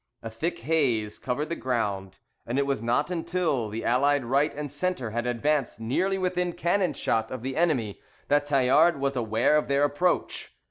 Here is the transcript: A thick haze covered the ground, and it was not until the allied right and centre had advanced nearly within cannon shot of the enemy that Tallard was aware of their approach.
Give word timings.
A 0.23 0.31
thick 0.31 0.61
haze 0.61 1.19
covered 1.19 1.49
the 1.49 1.55
ground, 1.55 2.17
and 2.47 2.57
it 2.57 2.65
was 2.65 2.81
not 2.81 3.11
until 3.11 3.69
the 3.69 3.85
allied 3.85 4.25
right 4.25 4.51
and 4.51 4.71
centre 4.71 5.11
had 5.11 5.27
advanced 5.27 5.79
nearly 5.79 6.17
within 6.17 6.53
cannon 6.53 6.93
shot 6.93 7.29
of 7.29 7.43
the 7.43 7.55
enemy 7.55 8.01
that 8.27 8.45
Tallard 8.45 8.99
was 8.99 9.15
aware 9.15 9.55
of 9.57 9.67
their 9.67 9.83
approach. 9.83 10.53